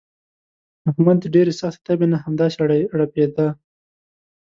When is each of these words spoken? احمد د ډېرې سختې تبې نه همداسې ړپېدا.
احمد 0.89 1.17
د 1.21 1.25
ډېرې 1.35 1.53
سختې 1.61 1.81
تبې 1.87 2.07
نه 2.11 2.17
همداسې 2.25 2.55
ړپېدا. 2.99 3.47